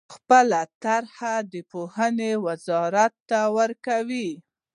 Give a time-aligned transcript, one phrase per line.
[0.15, 4.29] خپلې طرحې د پوهنې وزارت ته ورکوي.